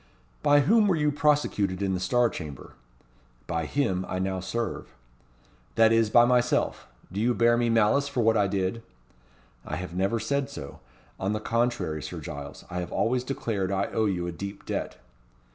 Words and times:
"By 0.41 0.61
whom 0.61 0.87
were 0.87 0.95
you 0.95 1.11
prosecuted 1.11 1.79
in 1.83 1.93
the 1.93 1.99
Star 1.99 2.27
Chamber?" 2.27 2.73
"By 3.45 3.67
him 3.67 4.03
I 4.09 4.17
now 4.17 4.39
serve." 4.39 4.95
"That 5.75 5.91
is, 5.91 6.09
by 6.09 6.25
myself. 6.25 6.87
Do 7.11 7.21
you 7.21 7.35
bear 7.35 7.55
me 7.55 7.69
malice 7.69 8.07
for 8.07 8.21
what 8.21 8.35
I 8.35 8.47
did?" 8.47 8.81
"I 9.63 9.75
have 9.75 9.93
never 9.93 10.19
said 10.19 10.49
so. 10.49 10.79
On 11.19 11.33
the 11.33 11.39
contrary, 11.39 12.01
Sir 12.01 12.19
Giles, 12.19 12.65
I 12.67 12.79
have 12.79 12.91
always 12.91 13.23
declared 13.23 13.71
I 13.71 13.91
owe 13.93 14.07
you 14.07 14.25
a 14.25 14.31
deep 14.31 14.65
debt." 14.65 14.97